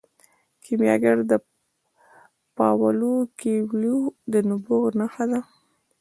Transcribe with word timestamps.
کیمیاګر 0.63 1.17
د 1.31 1.33
پاولو 2.57 3.13
کویلیو 3.39 3.99
د 4.31 4.33
نبوغ 4.49 4.83
نښه 4.99 5.25
ده. 5.31 5.39